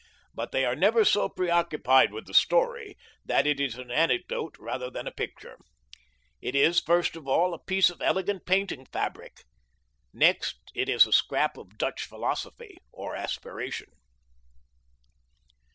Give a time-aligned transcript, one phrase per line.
[0.33, 4.89] But they are never so preoccupied with the story that it is an anecdote rather
[4.89, 5.59] than a picture.
[6.41, 9.43] It is, first of all, a piece of elegant painting fabric.
[10.11, 13.91] Next it is a scrap of Dutch philosophy or aspiration.